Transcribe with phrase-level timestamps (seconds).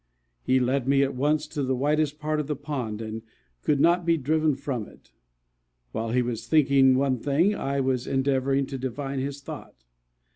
[0.41, 3.21] He led me at once to the widest part of the pond, and
[3.61, 5.11] could not be driven from it.
[5.91, 9.85] While he was thinking one thing, I was endeavoring to divine his thought.